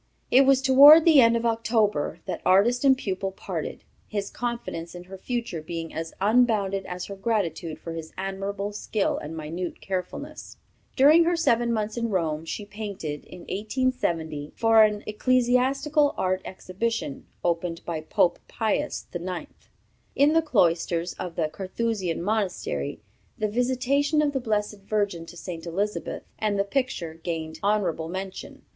It 0.31 0.47
was 0.47 0.63
toward 0.63 1.05
the 1.05 1.21
end 1.21 1.37
of 1.37 1.45
October 1.45 2.21
that 2.25 2.41
artist 2.43 2.83
and 2.83 2.97
pupil 2.97 3.29
parted, 3.31 3.83
his 4.07 4.31
confidence 4.31 4.95
in 4.95 5.03
her 5.03 5.17
future 5.19 5.61
being 5.61 5.93
as 5.93 6.11
unbounded 6.19 6.87
as 6.87 7.05
her 7.05 7.15
gratitude 7.15 7.77
for 7.77 7.93
his 7.93 8.11
admirable 8.17 8.71
skill 8.71 9.19
and 9.19 9.37
minute 9.37 9.79
carefulness." 9.79 10.57
During 10.95 11.23
her 11.25 11.35
seven 11.35 11.71
months 11.71 11.97
in 11.97 12.09
Rome 12.09 12.45
she 12.45 12.65
painted, 12.65 13.25
in 13.25 13.41
1870, 13.41 14.53
for 14.55 14.81
an 14.83 15.03
ecclesiastical 15.05 16.15
art 16.17 16.41
exhibition, 16.45 17.27
opened 17.43 17.85
by 17.85 18.01
Pope 18.01 18.39
Pius 18.47 19.05
IX., 19.13 19.45
in 20.15 20.33
the 20.33 20.41
cloisters 20.41 21.13
of 21.19 21.35
the 21.35 21.47
Carthusian 21.47 22.23
Monastery, 22.23 22.99
the 23.37 23.47
"Visitation 23.47 24.23
of 24.23 24.31
the 24.31 24.39
Blessed 24.39 24.81
Virgin 24.81 25.27
to 25.27 25.37
St. 25.37 25.67
Elizabeth," 25.67 26.23
and 26.39 26.57
the 26.57 26.63
picture 26.63 27.13
gained 27.13 27.59
honorable 27.61 28.09
mention. 28.09 28.63